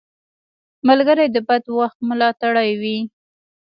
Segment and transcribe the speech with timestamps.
[0.87, 2.97] ملګری د بد وخت ملاتړی وي